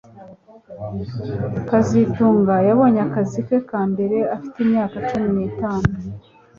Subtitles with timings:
[1.69, 5.93] kazitunga yabonye akazi ke ka mbere afite imyaka cumi nitatu